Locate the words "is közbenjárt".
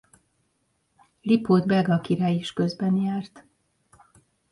2.35-3.43